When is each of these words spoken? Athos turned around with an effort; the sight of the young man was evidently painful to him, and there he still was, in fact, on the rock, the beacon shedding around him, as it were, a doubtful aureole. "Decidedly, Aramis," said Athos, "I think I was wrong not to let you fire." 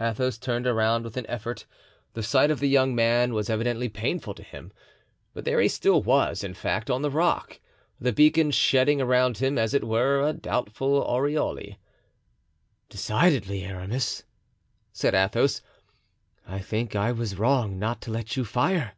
Athos 0.00 0.38
turned 0.38 0.66
around 0.66 1.04
with 1.04 1.18
an 1.18 1.26
effort; 1.28 1.66
the 2.14 2.22
sight 2.22 2.50
of 2.50 2.58
the 2.58 2.70
young 2.70 2.94
man 2.94 3.34
was 3.34 3.50
evidently 3.50 3.86
painful 3.90 4.32
to 4.32 4.42
him, 4.42 4.72
and 5.34 5.44
there 5.44 5.60
he 5.60 5.68
still 5.68 6.00
was, 6.02 6.42
in 6.42 6.54
fact, 6.54 6.88
on 6.88 7.02
the 7.02 7.10
rock, 7.10 7.60
the 8.00 8.10
beacon 8.10 8.50
shedding 8.50 8.98
around 8.98 9.36
him, 9.36 9.58
as 9.58 9.74
it 9.74 9.84
were, 9.84 10.26
a 10.26 10.32
doubtful 10.32 11.06
aureole. 11.06 11.76
"Decidedly, 12.88 13.62
Aramis," 13.62 14.22
said 14.94 15.14
Athos, 15.14 15.60
"I 16.46 16.60
think 16.60 16.96
I 16.96 17.12
was 17.12 17.36
wrong 17.36 17.78
not 17.78 18.00
to 18.00 18.10
let 18.10 18.38
you 18.38 18.46
fire." 18.46 18.94